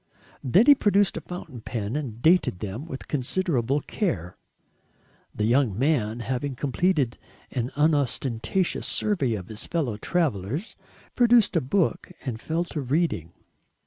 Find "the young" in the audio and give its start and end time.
5.35-5.77